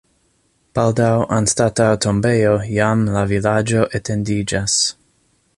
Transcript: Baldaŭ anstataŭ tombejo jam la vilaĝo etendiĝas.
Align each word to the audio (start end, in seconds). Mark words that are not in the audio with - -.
Baldaŭ 0.77 1.09
anstataŭ 1.35 1.89
tombejo 2.07 2.57
jam 2.81 3.07
la 3.19 3.25
vilaĝo 3.35 3.87
etendiĝas. 4.01 4.83